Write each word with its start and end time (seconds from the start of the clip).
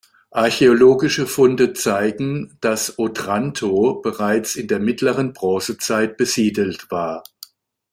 Archäologische 0.31 1.27
Funde 1.27 1.73
zeigen, 1.73 2.57
dass 2.59 2.97
Otranto 2.97 4.01
bereits 4.01 4.55
in 4.55 4.67
der 4.67 4.79
mittleren 4.79 5.31
Bronzezeit 5.33 6.17
besiedelt 6.17 6.89
war. 6.89 7.23